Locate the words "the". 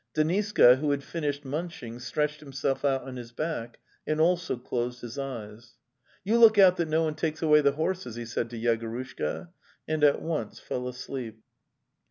7.61-7.73